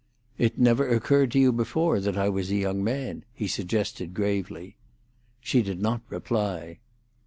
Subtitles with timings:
[0.39, 4.75] "It never occurred to you before that I was a young man," he suggested gravely.
[5.41, 6.79] She did not reply.